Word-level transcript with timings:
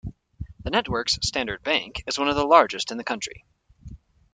The 0.63 0.71
network's 0.71 1.19
Standard 1.21 1.61
Bank 1.61 2.03
is 2.07 2.17
one 2.17 2.27
of 2.27 2.35
the 2.35 2.43
largest 2.43 2.89
in 2.89 2.97
the 2.97 3.03
country. 3.03 3.45